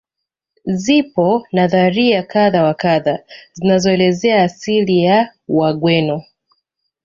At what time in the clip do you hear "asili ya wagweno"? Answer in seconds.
4.43-6.23